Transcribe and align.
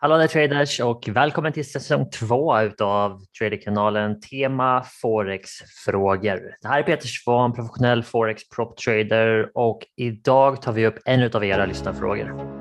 Hallå 0.00 0.16
där 0.16 0.26
traders 0.26 0.80
och 0.80 1.08
välkommen 1.08 1.52
till 1.52 1.70
säsong 1.70 2.10
två 2.10 2.54
av 2.80 3.20
Traderkanalen 3.38 4.20
Tema 4.20 4.84
Forex-frågor. 5.02 6.40
Det 6.62 6.68
här 6.68 6.78
är 6.78 6.82
Peter 6.82 7.06
Svahn, 7.06 7.52
professionell 7.52 8.02
Forex 8.02 8.48
prop 8.48 8.76
trader 8.76 9.50
och 9.54 9.80
idag 9.96 10.62
tar 10.62 10.72
vi 10.72 10.86
upp 10.86 10.98
en 11.04 11.30
av 11.34 11.44
era 11.44 11.66
lyssnarfrågor. 11.66 12.57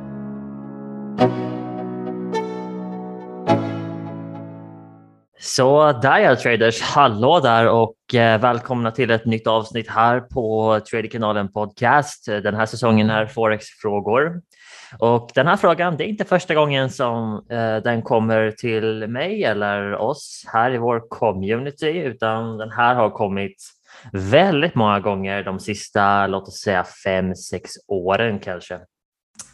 Så 5.40 5.92
där 5.92 6.20
ja 6.20 6.36
traders, 6.36 6.82
hallå 6.82 7.40
där 7.40 7.68
och 7.68 8.16
eh, 8.16 8.42
välkomna 8.42 8.92
till 8.92 9.12
ett 9.12 9.26
nytt 9.26 9.48
avsnitt 9.48 9.90
här 9.90 10.20
på 10.20 10.80
Traderkanalen 10.92 11.52
Podcast. 11.52 12.26
Den 12.26 12.56
här 12.56 12.66
säsongen 12.66 13.10
är 13.10 13.26
Forex-frågor. 13.26 14.42
Och 15.00 15.32
den 15.36 15.48
här 15.48 15.58
frågan, 15.58 15.98
det 15.98 16.04
är 16.04 16.08
inte 16.08 16.26
första 16.26 16.56
gången 16.56 16.90
som 16.90 17.46
eh, 17.50 17.78
den 17.78 18.02
kommer 18.02 18.52
till 18.52 19.08
mig 19.08 19.44
eller 19.44 19.96
oss 19.96 20.44
här 20.54 20.74
i 20.74 20.78
vår 20.78 21.10
community, 21.10 21.90
utan 21.90 22.58
den 22.58 22.72
här 22.72 22.96
har 22.96 23.10
kommit 23.10 23.56
väldigt 24.12 24.76
många 24.76 25.00
gånger 25.00 25.44
de 25.44 25.60
sista, 25.60 26.28
låt 26.28 26.48
oss 26.48 26.62
säga 26.62 26.84
fem, 27.04 27.36
sex 27.36 27.72
åren 27.88 28.40
kanske. 28.40 28.80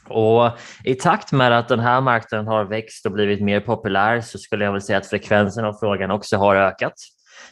Och 0.10 0.50
i 0.84 0.96
takt 0.96 1.32
med 1.32 1.60
att 1.60 1.68
den 1.68 1.80
här 1.80 2.02
marknaden 2.02 2.48
har 2.48 2.64
växt 2.64 3.06
och 3.06 3.12
blivit 3.12 3.42
mer 3.42 3.60
populär 3.60 4.22
så 4.22 4.38
skulle 4.38 4.66
jag 4.66 4.72
väl 4.72 4.82
säga 4.82 4.98
att 4.98 5.08
frekvensen 5.08 5.66
av 5.66 5.74
frågan 5.74 6.12
också 6.12 6.38
har 6.38 6.56
ökat. 6.56 6.94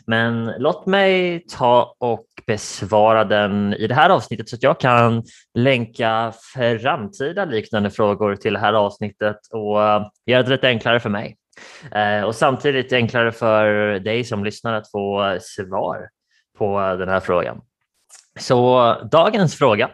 Men 0.08 0.46
låt 0.58 0.86
mig 0.86 1.44
ta 1.58 1.96
och 2.00 2.26
besvara 2.48 3.24
den 3.24 3.74
i 3.74 3.88
det 3.88 3.96
här 3.96 4.10
avsnittet 4.10 4.50
så 4.50 4.56
att 4.56 4.64
jag 4.64 4.80
kan 4.80 5.24
länka 5.54 6.34
framtida 6.54 7.46
liknande 7.46 7.90
frågor 7.90 8.36
till 8.36 8.54
det 8.54 8.60
här 8.60 8.74
avsnittet 8.74 9.38
och 9.52 9.84
eh, 9.84 10.06
göra 10.26 10.44
det 10.44 10.50
lite 10.50 10.68
enklare 10.68 11.00
för 11.00 11.10
mig. 11.10 11.38
Eh, 11.92 12.24
och 12.24 12.36
samtidigt 12.36 12.94
enklare 12.94 13.32
för 13.32 14.00
dig 14.00 14.24
som 14.24 14.44
lyssnar 14.44 14.74
att 14.74 14.92
få 14.92 15.38
svar 15.42 16.10
på 16.58 16.80
den 16.80 17.10
här 17.10 17.20
frågan. 17.20 17.62
Så 18.40 18.94
dagens 19.12 19.56
fråga 19.56 19.90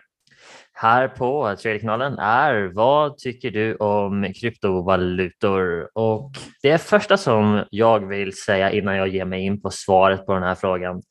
här 0.80 1.08
på 1.08 1.56
Traderkanalen 1.61 2.20
är 2.20 2.72
vad 2.73 3.17
tycker 3.17 3.52
du 3.52 3.75
om 3.75 4.33
kryptovalutor? 4.42 5.89
Och 5.94 6.31
det 6.61 6.78
första 6.78 7.17
som 7.17 7.64
jag 7.70 8.08
vill 8.08 8.38
säga 8.38 8.72
innan 8.72 8.95
jag 8.95 9.08
ger 9.08 9.25
mig 9.25 9.42
in 9.42 9.61
på 9.61 9.70
svaret 9.70 10.25
på 10.25 10.33
den 10.33 10.44
här 10.44 10.55
frågan, 10.55 11.02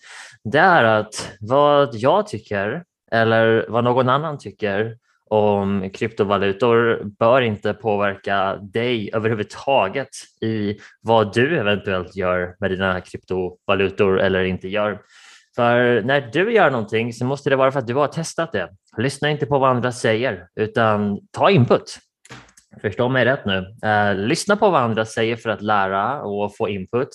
det 0.44 0.58
är 0.58 0.84
att 0.84 1.32
vad 1.40 1.94
jag 1.94 2.26
tycker 2.26 2.84
eller 3.12 3.66
vad 3.68 3.84
någon 3.84 4.08
annan 4.08 4.38
tycker 4.38 4.96
om 5.30 5.90
kryptovalutor 5.94 7.02
bör 7.18 7.40
inte 7.40 7.74
påverka 7.74 8.56
dig 8.56 9.10
överhuvudtaget 9.14 10.08
i 10.40 10.76
vad 11.00 11.34
du 11.34 11.58
eventuellt 11.58 12.16
gör 12.16 12.56
med 12.60 12.70
dina 12.70 13.00
kryptovalutor 13.00 14.20
eller 14.20 14.44
inte 14.44 14.68
gör. 14.68 14.98
För 15.56 16.02
när 16.02 16.20
du 16.20 16.52
gör 16.52 16.70
någonting 16.70 17.12
så 17.12 17.24
måste 17.24 17.50
det 17.50 17.56
vara 17.56 17.72
för 17.72 17.78
att 17.78 17.86
du 17.86 17.94
har 17.94 18.08
testat 18.08 18.52
det. 18.52 18.68
Lyssna 18.96 19.30
inte 19.30 19.46
på 19.46 19.58
vad 19.58 19.70
andra 19.70 19.92
säger, 19.92 20.48
utan 20.56 21.18
ta 21.30 21.50
input. 21.50 21.98
Förstå 22.82 23.08
mig 23.08 23.24
rätt 23.24 23.44
nu. 23.46 23.76
Eh, 23.84 24.14
lyssna 24.14 24.56
på 24.56 24.70
vad 24.70 24.82
andra 24.82 25.04
säger 25.04 25.36
för 25.36 25.50
att 25.50 25.62
lära 25.62 26.22
och 26.22 26.56
få 26.56 26.68
input, 26.68 27.08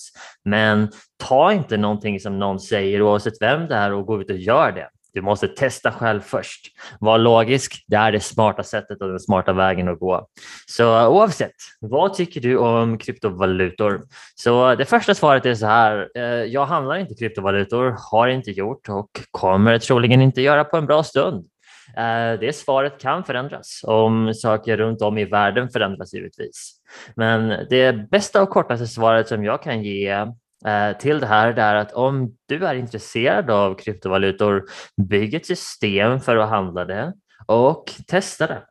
men 0.45 0.91
ta 1.17 1.53
inte 1.53 1.77
någonting 1.77 2.19
som 2.19 2.39
någon 2.39 2.59
säger 2.59 3.01
oavsett 3.01 3.41
vem 3.41 3.67
det 3.67 3.75
är 3.75 3.93
och 3.93 4.05
gå 4.05 4.21
ut 4.21 4.29
och 4.29 4.37
gör 4.37 4.71
det. 4.71 4.89
Du 5.13 5.21
måste 5.21 5.47
testa 5.47 5.91
själv 5.91 6.21
först. 6.21 6.67
Var 6.99 7.17
logisk, 7.17 7.85
det 7.87 7.95
är 7.95 8.11
det 8.11 8.19
smarta 8.19 8.63
sättet 8.63 9.01
och 9.01 9.07
den 9.07 9.19
smarta 9.19 9.53
vägen 9.53 9.87
att 9.87 9.99
gå. 9.99 10.27
Så 10.65 11.07
oavsett, 11.07 11.55
vad 11.79 12.13
tycker 12.13 12.41
du 12.41 12.57
om 12.57 12.97
kryptovalutor? 12.97 14.01
Så 14.35 14.75
det 14.75 14.85
första 14.85 15.15
svaret 15.15 15.45
är 15.45 15.55
så 15.55 15.65
här, 15.65 16.09
eh, 16.15 16.23
jag 16.23 16.65
handlar 16.65 16.95
inte 16.95 17.15
kryptovalutor, 17.15 17.95
har 18.11 18.27
inte 18.27 18.51
gjort 18.51 18.89
och 18.89 19.09
kommer 19.31 19.79
troligen 19.79 20.21
inte 20.21 20.41
göra 20.41 20.63
på 20.63 20.77
en 20.77 20.85
bra 20.85 21.03
stund. 21.03 21.45
Eh, 21.97 22.39
det 22.39 22.55
svaret 22.55 23.01
kan 23.01 23.23
förändras 23.23 23.81
om 23.83 24.33
saker 24.33 24.77
runt 24.77 25.01
om 25.01 25.17
i 25.17 25.25
världen 25.25 25.69
förändras 25.69 26.13
givetvis. 26.13 26.73
Men 27.15 27.67
det 27.69 28.09
bästa 28.09 28.41
och 28.41 28.49
kortaste 28.49 28.87
svaret 28.87 29.27
som 29.27 29.43
jag 29.43 29.63
kan 29.63 29.83
ge 29.83 30.27
Eh, 30.65 30.97
till 30.97 31.19
det 31.19 31.27
här 31.27 31.53
är 31.53 31.75
att 31.75 31.93
om 31.93 32.35
du 32.47 32.65
är 32.65 32.75
intresserad 32.75 33.49
av 33.49 33.75
kryptovalutor, 33.75 34.63
bygg 35.09 35.33
ett 35.33 35.45
system 35.45 36.19
för 36.19 36.37
att 36.37 36.49
handla 36.49 36.85
det 36.85 37.13
och 37.45 37.83
testa 38.07 38.47
det. 38.47 38.63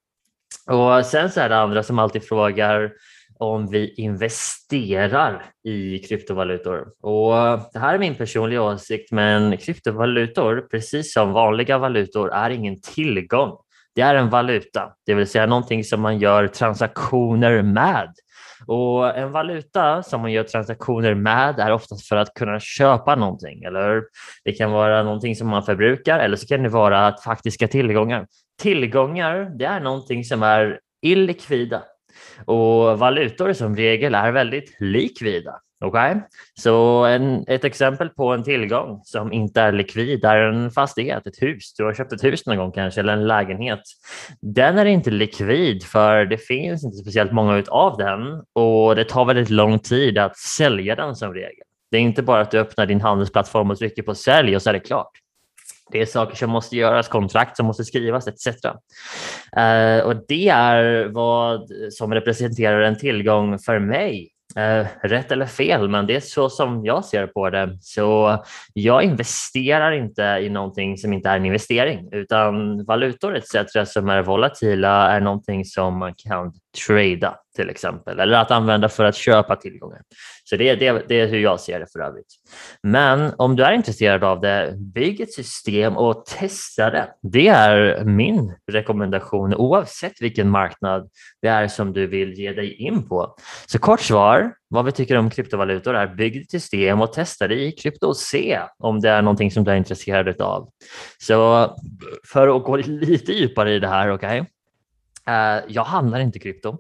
Och 0.67 1.07
sen 1.07 1.31
så 1.31 1.41
är 1.41 1.49
det 1.49 1.57
andra 1.57 1.83
som 1.83 1.99
alltid 1.99 2.29
frågar 2.29 2.93
om 3.39 3.71
vi 3.71 3.95
investerar 3.95 5.45
i 5.65 5.99
kryptovalutor. 5.99 6.87
Och 7.01 7.61
det 7.73 7.79
här 7.79 7.95
är 7.95 7.99
min 7.99 8.15
personliga 8.15 8.63
åsikt, 8.63 9.13
men 9.13 9.57
kryptovalutor, 9.57 10.69
precis 10.71 11.13
som 11.13 11.33
vanliga 11.33 11.79
valutor, 11.79 12.33
är 12.33 12.51
ingen 12.51 12.81
tillgång. 12.81 13.57
Det 13.95 14.01
är 14.01 14.15
en 14.15 14.31
valuta, 14.31 14.93
det 15.07 15.15
vill 15.15 15.27
säga 15.27 15.47
någonting 15.47 15.85
som 15.85 16.01
man 16.01 16.19
gör 16.19 16.47
transaktioner 16.49 17.63
med. 17.63 18.15
Och 18.71 19.19
en 19.19 19.33
valuta 19.33 20.03
som 20.03 20.21
man 20.21 20.33
gör 20.33 20.45
transaktioner 20.45 21.15
med 21.15 21.59
är 21.59 21.73
oftast 21.73 22.09
för 22.09 22.17
att 22.17 22.35
kunna 22.35 22.61
köpa 22.61 23.15
någonting. 23.15 23.63
Eller 23.63 24.03
det 24.45 24.53
kan 24.53 24.71
vara 24.71 25.03
någonting 25.03 25.37
som 25.37 25.49
man 25.49 25.63
förbrukar 25.63 26.19
eller 26.19 26.37
så 26.37 26.47
kan 26.47 26.63
det 26.63 26.69
vara 26.69 27.17
faktiska 27.25 27.69
tillgångar. 27.69 28.27
Tillgångar, 28.63 29.51
det 29.59 29.65
är 29.65 29.81
någonting 29.81 30.25
som 30.25 30.43
är 30.43 30.81
illikvida 31.03 31.83
och 32.45 32.99
valutor 32.99 33.53
som 33.53 33.77
regel 33.77 34.15
är 34.15 34.33
väldigt 34.33 34.77
likvida. 34.81 35.55
Okay? 35.85 36.17
Så 36.55 37.05
en, 37.05 37.45
ett 37.49 37.65
exempel 37.65 38.09
på 38.09 38.33
en 38.33 38.45
tillgång 38.45 39.01
som 39.05 39.33
inte 39.33 39.61
är 39.61 39.73
likvid 39.73 40.25
är 40.25 40.37
en 40.37 40.71
fastighet, 40.71 41.27
ett 41.27 41.43
hus. 41.43 41.75
Du 41.75 41.85
har 41.85 41.95
köpt 41.95 42.13
ett 42.13 42.25
hus 42.25 42.47
någon 42.47 42.57
gång 42.57 42.73
kanske, 42.73 43.01
eller 43.01 43.13
en 43.13 43.27
lägenhet. 43.27 43.81
Den 44.41 44.79
är 44.79 44.85
inte 44.85 45.11
likvid 45.11 45.83
för 45.83 46.25
det 46.25 46.39
finns 46.39 46.85
inte 46.85 46.97
speciellt 46.97 47.33
många 47.33 47.65
av 47.69 47.97
den 47.97 48.43
och 48.53 48.97
det 48.97 49.05
tar 49.05 49.25
väldigt 49.25 49.51
lång 49.51 49.79
tid 49.79 50.19
att 50.19 50.37
sälja 50.37 50.97
den 50.97 51.17
som 51.17 51.35
regel. 51.35 51.65
Det 51.91 51.97
är 51.97 52.01
inte 52.01 52.23
bara 52.23 52.41
att 52.41 52.51
du 52.51 52.59
öppnar 52.59 52.87
din 52.87 53.01
handelsplattform 53.01 53.71
och 53.71 53.79
trycker 53.79 54.03
på 54.03 54.15
sälj 54.15 54.57
och 54.57 54.63
så 54.63 54.69
är 54.71 54.75
det 54.75 54.81
klart. 54.81 55.20
Det 55.93 56.01
är 56.01 56.07
saker 56.07 56.37
som 56.37 56.51
måste 56.51 56.77
göras, 56.77 57.09
kontrakt 57.09 57.57
som 57.57 57.67
måste 57.67 57.85
skrivas 57.85 58.29
etc. 58.29 58.47
Uh, 59.57 59.63
eh, 59.63 60.01
och 60.05 60.17
det 60.29 60.49
är 60.49 61.09
vad 61.09 61.69
som 61.91 62.15
representerar 62.15 62.81
en 62.81 62.99
tillgång 62.99 63.59
för 63.59 63.79
mig 63.79 64.33
Uh, 64.59 64.87
rätt 65.03 65.33
eller 65.33 65.47
fel, 65.47 65.89
men 65.89 66.07
det 66.07 66.17
är 66.17 66.21
så 66.21 66.51
som 66.51 66.85
jag 66.85 67.05
ser 67.05 67.27
på 67.27 67.51
det. 67.51 67.79
Så 67.81 68.39
jag 68.73 69.03
investerar 69.03 69.93
inte 69.93 70.23
i 70.23 70.49
någonting 70.49 70.99
som 70.99 71.13
inte 71.13 71.29
är 71.29 71.37
en 71.37 71.47
investering, 71.47 72.09
utan 72.13 72.85
valutor 72.85 73.37
etc. 73.37 73.93
som 73.93 74.09
är 74.09 74.23
volatila 74.23 75.11
är 75.11 75.21
någonting 75.21 75.65
som 75.65 75.99
man 75.99 76.15
kan 76.15 76.53
trada 76.87 77.37
till 77.57 77.71
exempel, 77.71 78.21
eller 78.21 78.39
att 78.39 78.51
använda 78.51 78.89
för 78.89 79.05
att 79.05 79.17
köpa 79.17 79.57
tillgångar. 79.57 80.01
Så 80.45 80.57
det, 80.57 80.75
det, 80.75 81.05
det 81.09 81.21
är 81.21 81.27
hur 81.27 81.39
jag 81.39 81.61
ser 81.61 81.81
det 81.81 81.87
för 81.93 82.01
övrigt. 82.01 82.27
Men 82.83 83.33
om 83.39 83.57
du 83.57 83.65
är 83.65 83.73
intresserad 83.73 84.25
av 84.25 84.41
det, 84.41 84.75
bygg 84.77 85.21
ett 85.21 85.33
system 85.33 85.97
och 85.97 86.27
testa 86.27 86.91
det. 86.91 87.09
Det 87.23 87.49
är 87.49 88.05
min 88.05 88.55
rekommendation 88.73 89.55
oavsett 89.55 90.23
vilken 90.23 90.51
marknad 90.51 91.11
det 91.43 91.49
är 91.49 91.69
som 91.69 91.93
du 91.93 92.07
vill 92.07 92.33
ge 92.33 92.53
dig 92.53 92.75
in 92.75 93.09
på. 93.09 93.35
Så 93.67 93.79
kort 93.79 94.01
svar, 94.01 94.53
vad 94.69 94.85
vi 94.85 94.93
tycker 94.93 95.17
om 95.17 95.31
kryptovalutor 95.31 95.95
är 95.95 96.07
bygg 96.07 96.37
ett 96.37 96.51
system 96.51 97.01
och 97.01 97.13
testa 97.13 97.49
det 97.49 97.61
i 97.61 97.73
krypto 97.73 98.07
och 98.07 98.17
se 98.17 98.61
om 98.79 99.01
det 99.01 99.11
är 99.11 99.23
någonting 99.23 99.51
som 99.51 99.65
du 99.65 99.71
är 99.71 99.77
intresserad 99.77 100.41
av. 100.41 100.69
Så 101.19 101.71
för 102.33 102.57
att 102.57 102.65
gå 102.65 102.77
lite 102.77 103.33
djupare 103.33 103.75
i 103.75 103.79
det 103.79 103.89
här, 103.89 104.13
okej? 104.13 104.41
Okay? 104.41 104.51
Eh, 105.31 105.65
jag 105.69 105.85
handlar 105.85 106.21
inte 106.21 106.39
krypto, 106.39 106.79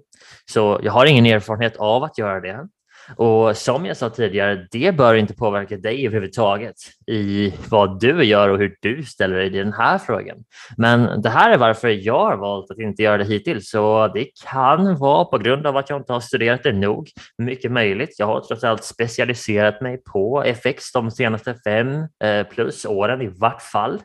så 0.52 0.80
jag 0.82 0.92
har 0.92 1.06
ingen 1.06 1.26
erfarenhet 1.26 1.76
av 1.76 2.02
att 2.02 2.18
göra 2.18 2.40
det. 2.40 2.68
Och 3.16 3.56
som 3.56 3.86
jag 3.86 3.96
sa 3.96 4.10
tidigare, 4.10 4.66
det 4.70 4.96
bör 4.96 5.14
inte 5.14 5.34
påverka 5.34 5.76
dig 5.76 6.06
överhuvudtaget 6.06 6.76
i 7.06 7.54
vad 7.68 8.00
du 8.00 8.24
gör 8.24 8.48
och 8.48 8.58
hur 8.58 8.76
du 8.80 9.02
ställer 9.02 9.36
dig 9.36 9.46
i 9.46 9.58
den 9.58 9.72
här 9.72 9.98
frågan. 9.98 10.36
Men 10.76 11.22
det 11.22 11.28
här 11.28 11.50
är 11.50 11.58
varför 11.58 11.88
jag 11.88 12.24
har 12.24 12.36
valt 12.36 12.70
att 12.70 12.78
inte 12.78 13.02
göra 13.02 13.18
det 13.18 13.24
hittills. 13.24 13.70
Så 13.70 14.08
det 14.14 14.26
kan 14.50 14.96
vara 14.96 15.24
på 15.24 15.38
grund 15.38 15.66
av 15.66 15.76
att 15.76 15.90
jag 15.90 16.00
inte 16.00 16.12
har 16.12 16.20
studerat 16.20 16.62
det 16.62 16.72
nog. 16.72 17.10
Mycket 17.38 17.72
möjligt. 17.72 18.14
Jag 18.18 18.26
har 18.26 18.40
trots 18.40 18.64
allt 18.64 18.84
specialiserat 18.84 19.80
mig 19.80 20.02
på 20.12 20.42
FX 20.44 20.92
de 20.92 21.10
senaste 21.10 21.54
fem 21.64 21.94
eh, 22.24 22.46
plus 22.46 22.84
åren 22.84 23.22
i 23.22 23.26
vart 23.26 23.62
fall. 23.62 24.00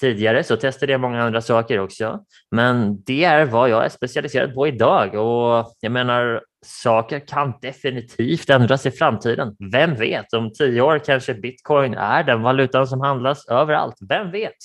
Tidigare 0.00 0.44
så 0.44 0.56
testade 0.56 0.92
jag 0.92 1.00
många 1.00 1.22
andra 1.22 1.40
saker 1.40 1.80
också. 1.80 2.20
Men 2.50 3.02
det 3.06 3.24
är 3.24 3.44
vad 3.44 3.70
jag 3.70 3.84
är 3.84 3.88
specialiserad 3.88 4.54
på 4.54 4.66
idag 4.68 5.14
och 5.14 5.74
jag 5.80 5.92
menar 5.92 6.42
saker 6.66 7.26
kan 7.26 7.52
definitivt 7.62 8.50
ändras 8.50 8.86
i 8.86 8.90
framtiden. 8.90 9.56
Vem 9.72 9.94
vet, 9.94 10.32
om 10.32 10.52
tio 10.52 10.80
år 10.80 10.98
kanske 10.98 11.34
bitcoin 11.34 11.94
är 11.94 12.24
den 12.24 12.42
valutan 12.42 12.86
som 12.86 13.00
handlas 13.00 13.48
överallt. 13.48 13.96
Vem 14.08 14.30
vet? 14.30 14.56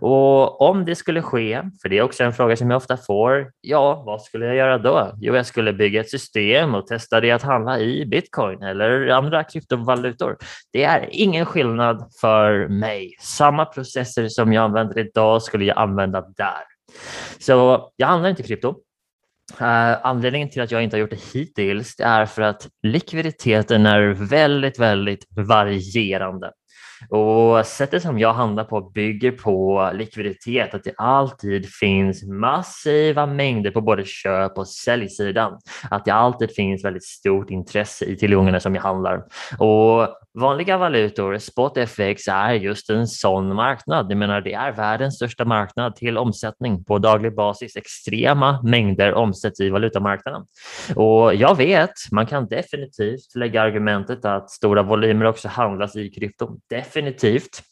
Och 0.00 0.60
om 0.60 0.84
det 0.84 0.94
skulle 0.94 1.22
ske, 1.22 1.62
för 1.82 1.88
det 1.88 1.98
är 1.98 2.02
också 2.02 2.24
en 2.24 2.32
fråga 2.32 2.56
som 2.56 2.70
jag 2.70 2.76
ofta 2.76 2.96
får, 2.96 3.50
ja, 3.60 4.02
vad 4.06 4.22
skulle 4.22 4.46
jag 4.46 4.56
göra 4.56 4.78
då? 4.78 5.12
Jo, 5.16 5.36
jag 5.36 5.46
skulle 5.46 5.72
bygga 5.72 6.00
ett 6.00 6.10
system 6.10 6.74
och 6.74 6.86
testa 6.86 7.20
det 7.20 7.30
att 7.30 7.42
handla 7.42 7.78
i 7.78 8.06
bitcoin 8.06 8.62
eller 8.62 9.08
andra 9.08 9.44
kryptovalutor. 9.44 10.36
Det 10.72 10.84
är 10.84 11.08
ingen 11.10 11.46
skillnad 11.46 12.10
för 12.20 12.68
mig. 12.68 13.16
Samma 13.20 13.64
processer 13.64 14.28
som 14.28 14.52
jag 14.52 14.64
använder 14.64 14.98
idag 14.98 15.42
skulle 15.42 15.64
jag 15.64 15.78
använda 15.78 16.20
där. 16.20 16.62
Så 17.38 17.88
jag 17.96 18.06
handlar 18.06 18.30
inte 18.30 18.42
krypto. 18.42 18.74
Uh, 19.52 20.06
anledningen 20.06 20.50
till 20.50 20.62
att 20.62 20.70
jag 20.70 20.82
inte 20.82 20.96
har 20.96 21.00
gjort 21.00 21.10
det 21.10 21.22
hittills 21.34 21.94
är 21.98 22.26
för 22.26 22.42
att 22.42 22.68
likviditeten 22.82 23.86
är 23.86 24.08
väldigt, 24.08 24.78
väldigt 24.78 25.26
varierande. 25.30 26.52
Och 27.08 27.66
sättet 27.66 28.02
som 28.02 28.18
jag 28.18 28.32
handlar 28.32 28.64
på 28.64 28.80
bygger 28.80 29.30
på 29.30 29.90
likviditet, 29.94 30.74
att 30.74 30.84
det 30.84 30.94
alltid 30.96 31.68
finns 31.68 32.24
massiva 32.24 33.26
mängder 33.26 33.70
på 33.70 33.80
både 33.80 34.04
köp 34.04 34.58
och 34.58 34.68
säljsidan. 34.68 35.58
Att 35.90 36.04
det 36.04 36.10
alltid 36.10 36.54
finns 36.54 36.84
väldigt 36.84 37.04
stort 37.04 37.50
intresse 37.50 38.04
i 38.04 38.16
tillgångarna 38.16 38.60
som 38.60 38.74
jag 38.74 38.82
handlar. 38.82 39.22
Och 39.58 40.08
Vanliga 40.38 40.78
valutor, 40.78 41.38
SpotFX, 41.38 42.28
är 42.28 42.52
just 42.52 42.90
en 42.90 43.06
sån 43.06 43.54
marknad. 43.54 44.06
Jag 44.10 44.18
menar, 44.18 44.40
det 44.40 44.52
är 44.52 44.72
världens 44.72 45.14
största 45.14 45.44
marknad 45.44 45.96
till 45.96 46.18
omsättning 46.18 46.84
på 46.84 46.98
daglig 46.98 47.34
basis. 47.34 47.76
Extrema 47.76 48.62
mängder 48.62 49.14
omsätts 49.14 49.60
i 49.60 49.70
valutamarknaden. 49.70 50.42
Och 50.94 51.34
jag 51.34 51.56
vet, 51.56 51.90
man 52.12 52.26
kan 52.26 52.48
definitivt 52.48 53.34
lägga 53.34 53.62
argumentet 53.62 54.24
att 54.24 54.50
stora 54.50 54.82
volymer 54.82 55.24
också 55.24 55.48
handlas 55.48 55.96
i 55.96 56.10
krypto. 56.10 56.58
Definitivt. 56.70 56.87
Definitivt, 56.88 57.62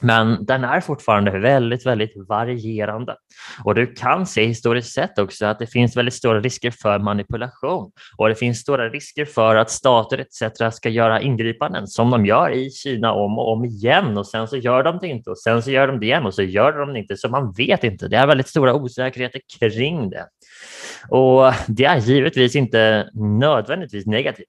Men 0.00 0.44
den 0.44 0.64
är 0.64 0.80
fortfarande 0.80 1.38
väldigt, 1.38 1.86
väldigt 1.86 2.12
varierande. 2.28 3.16
Och 3.64 3.74
du 3.74 3.86
kan 3.86 4.26
se 4.26 4.46
historiskt 4.46 4.92
sett 4.92 5.18
också 5.18 5.46
att 5.46 5.58
det 5.58 5.66
finns 5.66 5.96
väldigt 5.96 6.14
stora 6.14 6.40
risker 6.40 6.70
för 6.70 6.98
manipulation 6.98 7.92
och 8.16 8.28
det 8.28 8.34
finns 8.34 8.58
stora 8.58 8.88
risker 8.88 9.24
för 9.24 9.56
att 9.56 9.70
stater 9.70 10.18
etc. 10.18 10.76
ska 10.76 10.88
göra 10.88 11.20
ingripanden 11.20 11.86
som 11.86 12.10
de 12.10 12.26
gör 12.26 12.50
i 12.50 12.70
Kina 12.70 13.12
om 13.12 13.38
och 13.38 13.52
om 13.52 13.64
igen 13.64 14.18
och 14.18 14.26
sen 14.26 14.48
så 14.48 14.56
gör 14.56 14.82
de 14.82 14.98
det 14.98 15.08
inte 15.08 15.30
och 15.30 15.38
sen 15.38 15.62
så 15.62 15.70
gör 15.70 15.86
de 15.86 16.00
det 16.00 16.06
igen 16.06 16.26
och 16.26 16.34
så 16.34 16.42
gör 16.42 16.72
de 16.72 16.92
det 16.92 16.98
inte. 16.98 17.16
Så 17.16 17.28
man 17.28 17.52
vet 17.52 17.84
inte. 17.84 18.08
Det 18.08 18.16
är 18.16 18.26
väldigt 18.26 18.48
stora 18.48 18.74
osäkerheter 18.74 19.40
kring 19.58 20.10
det. 20.10 20.26
Och 21.08 21.52
det 21.68 21.84
är 21.84 21.98
givetvis 21.98 22.56
inte 22.56 23.10
nödvändigtvis 23.14 24.06
negativt, 24.06 24.46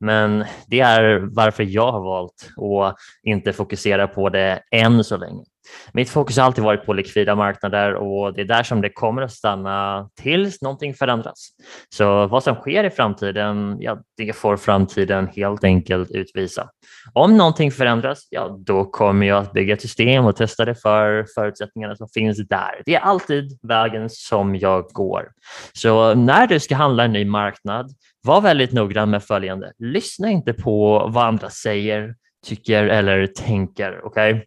men 0.00 0.44
det 0.66 0.80
är 0.80 1.28
varför 1.34 1.62
jag 1.62 1.92
har 1.92 2.00
valt 2.00 2.48
att 2.56 2.96
inte 3.22 3.52
fokusera 3.52 4.08
på 4.08 4.28
det 4.28 4.62
än 4.70 5.04
så 5.04 5.16
länge. 5.16 5.44
Mitt 5.92 6.10
fokus 6.10 6.36
har 6.36 6.44
alltid 6.44 6.64
varit 6.64 6.86
på 6.86 6.92
likvida 6.92 7.34
marknader 7.34 7.94
och 7.94 8.34
det 8.34 8.40
är 8.40 8.44
där 8.44 8.62
som 8.62 8.80
det 8.80 8.88
kommer 8.88 9.22
att 9.22 9.32
stanna 9.32 10.08
tills 10.20 10.62
någonting 10.62 10.94
förändras. 10.94 11.48
Så 11.94 12.26
vad 12.26 12.42
som 12.42 12.54
sker 12.54 12.84
i 12.84 12.90
framtiden, 12.90 13.76
ja, 13.80 13.98
det 14.16 14.32
får 14.32 14.56
framtiden 14.56 15.28
helt 15.36 15.64
enkelt 15.64 16.10
utvisa. 16.10 16.68
Om 17.12 17.36
någonting 17.36 17.72
förändras, 17.72 18.26
ja, 18.30 18.56
då 18.66 18.84
kommer 18.84 19.26
jag 19.26 19.38
att 19.38 19.52
bygga 19.52 19.74
ett 19.74 19.82
system 19.82 20.24
och 20.24 20.36
testa 20.36 20.64
det 20.64 20.74
för 20.74 21.26
förutsättningarna 21.34 21.96
som 21.96 22.08
finns 22.08 22.48
där. 22.48 22.82
Det 22.86 22.94
är 22.94 23.00
alltid 23.00 23.58
vägen 23.62 24.10
som 24.10 24.56
jag 24.56 24.84
går. 24.84 25.28
Så 25.72 26.14
när 26.14 26.46
du 26.46 26.60
ska 26.60 26.74
handla 26.74 27.04
en 27.04 27.12
ny 27.12 27.24
marknad, 27.24 27.90
var 28.22 28.40
väldigt 28.40 28.72
noggrann 28.72 29.10
med 29.10 29.24
följande. 29.24 29.72
Lyssna 29.78 30.30
inte 30.30 30.52
på 30.52 31.06
vad 31.12 31.24
andra 31.24 31.50
säger, 31.50 32.14
tycker 32.46 32.84
eller 32.84 33.26
tänker. 33.26 34.06
Okay? 34.06 34.40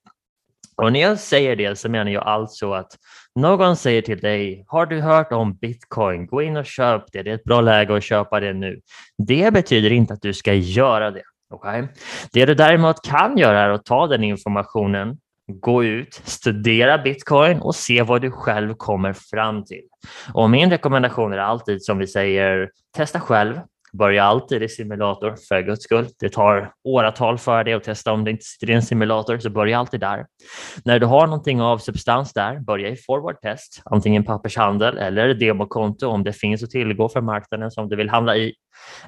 Och 0.76 0.94
när 0.94 1.02
jag 1.02 1.20
säger 1.20 1.56
det 1.56 1.80
så 1.80 1.90
menar 1.90 2.12
jag 2.12 2.24
alltså 2.24 2.74
att 2.74 2.92
någon 3.36 3.76
säger 3.76 4.02
till 4.02 4.20
dig, 4.20 4.66
har 4.68 4.86
du 4.86 5.02
hört 5.02 5.32
om 5.32 5.54
bitcoin? 5.54 6.28
Gå 6.28 6.42
in 6.42 6.58
och 6.58 6.66
köp 6.66 7.04
det, 7.12 7.24
det 7.24 7.32
är 7.32 7.36
ett 7.36 7.44
bra 7.44 7.62
läge 7.62 7.98
att 7.98 8.04
köpa 8.04 8.40
det 8.40 8.54
nu. 8.54 8.80
Det 9.18 9.54
betyder 9.54 9.92
inte 9.92 10.14
att 10.14 10.22
du 10.22 10.34
ska 10.34 10.54
göra 10.54 11.12
det. 11.12 11.24
Okay? 11.54 11.84
Det 12.34 12.46
du 12.46 12.56
däremot 12.56 13.06
kan 13.06 13.38
göra 13.38 13.62
är 13.62 13.70
att 13.70 13.86
ta 13.86 14.08
den 14.08 14.24
informationen, 14.24 15.18
gå 15.48 15.84
ut, 15.84 16.22
studera 16.24 16.98
bitcoin 16.98 17.60
och 17.60 17.76
se 17.76 18.02
vad 18.02 18.22
du 18.22 18.32
själv 18.32 18.74
kommer 18.74 19.14
fram 19.14 19.66
till. 19.66 19.84
Och 20.34 20.50
min 20.50 20.70
rekommendation 20.70 21.34
är 21.34 21.38
alltid 21.38 21.84
som 21.84 21.98
vi 21.98 22.08
säger, 22.08 22.70
testa 22.98 23.20
själv, 23.20 23.60
Börja 23.98 24.24
alltid 24.24 24.64
i 24.64 24.70
simulator, 24.70 25.36
för 25.48 25.62
guds 25.62 25.84
skull. 25.84 26.08
Det 26.20 26.30
tar 26.30 26.72
åratal 26.84 27.38
för 27.38 27.64
dig 27.64 27.74
att 27.74 27.84
testa 27.84 28.12
om 28.12 28.24
det 28.24 28.32
inte 28.32 28.46
sitter 28.46 28.70
i 28.70 28.74
en 28.74 28.82
simulator, 28.82 29.38
så 29.38 29.50
börja 29.50 29.80
alltid 29.80 30.00
där. 30.00 30.26
När 30.86 31.00
du 31.00 31.06
har 31.06 31.28
någonting 31.28 31.62
av 31.62 31.78
substans 31.78 32.34
där, 32.34 32.60
börja 32.60 32.90
i 32.90 32.96
forward 32.96 33.42
test, 33.42 33.82
antingen 33.86 34.24
pappershandel 34.24 34.98
eller 34.98 35.34
demokonto 35.34 36.08
om 36.08 36.24
det 36.24 36.34
finns 36.34 36.64
att 36.64 36.70
tillgå 36.70 37.10
för 37.10 37.22
marknaden 37.22 37.72
som 37.72 37.90
du 37.90 37.96
vill 37.96 38.10
handla 38.10 38.36
i. 38.36 38.54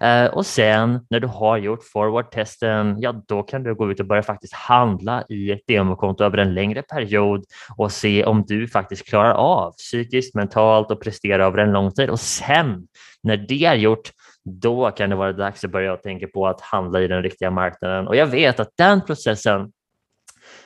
Eh, 0.01 0.25
och 0.25 0.45
sen 0.45 0.99
när 1.09 1.19
du 1.19 1.27
har 1.27 1.57
gjort 1.57 1.83
forward-testen, 1.83 2.95
ja 2.99 3.23
då 3.27 3.43
kan 3.43 3.63
du 3.63 3.75
gå 3.75 3.91
ut 3.91 3.99
och 3.99 4.05
börja 4.05 4.23
faktiskt 4.23 4.53
handla 4.53 5.23
i 5.29 5.51
ett 5.51 5.61
demokonto 5.67 6.23
över 6.23 6.37
en 6.37 6.53
längre 6.53 6.81
period 6.81 7.43
och 7.77 7.91
se 7.91 8.25
om 8.25 8.43
du 8.47 8.67
faktiskt 8.67 9.09
klarar 9.09 9.33
av 9.33 9.71
psykiskt, 9.71 10.35
mentalt 10.35 10.91
och 10.91 11.01
prestera 11.01 11.45
över 11.45 11.57
en 11.57 11.71
lång 11.71 11.91
tid. 11.91 12.09
Och 12.09 12.19
sen 12.19 12.87
när 13.23 13.37
det 13.37 13.65
är 13.65 13.75
gjort, 13.75 14.11
då 14.43 14.91
kan 14.91 15.09
det 15.09 15.15
vara 15.15 15.33
dags 15.33 15.63
att 15.63 15.71
börja 15.71 15.97
tänka 15.97 16.27
på 16.27 16.47
att 16.47 16.61
handla 16.61 17.01
i 17.01 17.07
den 17.07 17.23
riktiga 17.23 17.51
marknaden. 17.51 18.07
Och 18.07 18.15
jag 18.15 18.27
vet 18.27 18.59
att 18.59 18.71
den 18.77 19.01
processen 19.01 19.71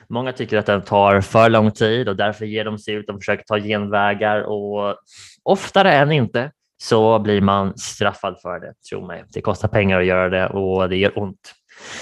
Många 0.10 0.34
tycker 0.34 0.58
att 0.58 0.66
den 0.66 0.82
tar 0.82 1.22
för 1.22 1.50
lång 1.50 1.72
tid 1.72 2.10
och 2.10 2.16
därför 2.16 2.46
ger 2.46 2.66
de 2.66 2.78
sig 2.78 2.94
ut 2.94 3.10
och 3.10 3.16
försöker 3.16 3.44
ta 3.44 3.60
genvägar 3.60 4.42
och 4.42 4.96
oftare 5.44 5.92
än 5.92 6.12
inte 6.12 6.52
så 6.84 7.20
blir 7.20 7.42
man 7.42 7.78
straffad 7.78 8.42
för 8.42 8.60
det, 8.60 8.74
tro 8.90 9.08
mig. 9.08 9.24
Det 9.34 9.42
kostar 9.42 9.68
pengar 9.68 10.00
att 10.00 10.06
göra 10.06 10.30
det 10.30 10.48
och 10.48 10.90
det 10.90 10.98
gör 10.98 11.20
ont. 11.20 11.54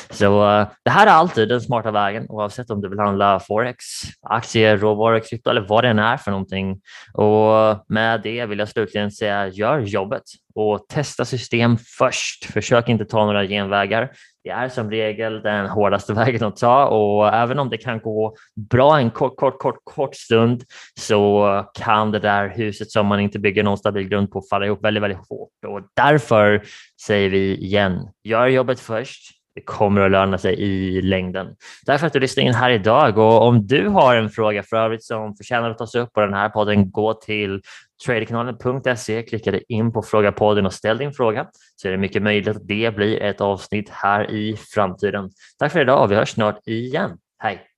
Så 0.10 0.60
uh, 0.60 0.68
det 0.86 0.92
här 0.92 1.08
är 1.08 1.12
alltid 1.12 1.50
den 1.50 1.62
smarta 1.62 1.92
vägen 1.92 2.26
oavsett 2.30 2.70
om 2.70 2.82
du 2.82 2.90
vill 2.90 3.00
handla 3.00 3.40
forex, 3.40 3.86
aktier, 4.22 4.78
råvaror, 4.78 5.20
krypto 5.20 5.50
eller 5.50 5.66
vad 5.70 5.84
det 5.84 5.88
än 5.88 6.00
är 6.00 6.18
för 6.18 6.32
någonting. 6.32 6.82
Och 7.14 7.86
med 7.88 8.22
det 8.22 8.46
vill 8.46 8.60
jag 8.60 8.70
slutligen 8.70 9.12
säga 9.12 9.48
gör 9.48 9.80
jobbet 9.80 10.24
och 10.56 10.88
testa 10.90 11.26
system 11.26 11.78
först. 11.98 12.46
Försök 12.46 12.90
inte 12.90 13.06
ta 13.06 13.26
några 13.26 13.46
genvägar. 13.46 14.12
Det 14.44 14.50
är 14.50 14.70
som 14.70 14.92
regel 14.92 15.42
den 15.42 15.66
hårdaste 15.66 16.14
vägen 16.24 16.44
att 16.44 16.58
ta 16.58 16.86
och 16.86 17.28
även 17.28 17.60
om 17.60 17.70
det 17.70 17.78
kan 17.78 18.00
gå 18.00 18.36
bra 18.70 19.00
en 19.00 19.12
kort, 19.12 19.38
kort, 19.38 19.60
kort, 19.60 19.80
kort 19.84 20.16
stund 20.16 20.64
så 21.00 21.66
kan 21.74 22.12
det 22.12 22.20
där 22.20 22.50
huset 22.50 22.92
som 22.92 23.08
man 23.08 23.20
inte 23.20 23.40
bygger 23.40 23.64
någon 23.64 23.78
stabil 23.78 24.08
grund 24.08 24.32
på 24.32 24.42
falla 24.50 24.66
ihop 24.66 24.84
väldigt, 24.84 25.04
väldigt 25.04 25.28
hårt 25.30 25.50
och 25.68 25.82
därför 25.96 26.64
säger 27.06 27.30
vi 27.30 27.56
igen, 27.58 28.10
gör 28.24 28.48
jobbet 28.48 28.80
först 28.80 29.39
det 29.60 29.66
kommer 29.66 30.02
att 30.02 30.12
löna 30.12 30.38
sig 30.38 30.62
i 30.62 31.02
längden. 31.02 31.48
Därför 31.86 32.08
att 32.08 32.14
du 32.14 32.20
lyssnar 32.20 32.44
in 32.44 32.54
här 32.54 32.70
idag 32.70 33.18
och 33.18 33.48
om 33.48 33.68
du 33.68 33.88
har 33.88 34.16
en 34.16 34.30
fråga 34.30 34.64
för 34.64 34.78
övrigt 34.78 35.04
som 35.04 35.36
förtjänar 35.36 35.70
att 35.70 35.78
tas 35.78 35.96
upp 35.96 36.14
på 36.14 36.22
den 36.22 36.34
här 36.34 36.50
podden, 36.50 36.92
gå 36.92 37.14
till 37.14 37.62
traderkanalen.se, 38.06 39.24
klicka 39.24 39.52
dig 39.52 39.64
in 39.68 39.94
på 39.94 40.02
Fråga 40.02 40.32
podden 40.32 40.66
och 40.66 40.74
ställ 40.74 40.98
din 40.98 41.14
fråga 41.14 41.48
så 41.76 41.88
är 41.88 41.92
det 41.92 41.98
mycket 41.98 42.22
möjligt 42.22 42.48
att 42.48 42.68
det 42.68 42.96
blir 42.96 43.22
ett 43.22 43.42
avsnitt 43.42 43.90
här 43.90 44.32
i 44.32 44.56
framtiden. 44.58 45.30
Tack 45.60 45.72
för 45.72 45.82
idag 45.82 46.04
och 46.04 46.12
vi 46.12 46.16
hörs 46.16 46.30
snart 46.30 46.68
igen. 46.68 47.18
Hej! 47.40 47.69